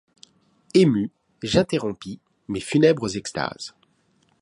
Ému, 0.73 1.11
j’interrompis 1.43 2.19
mes 2.47 2.59
funèbres 2.59 3.15
extases 3.17 3.75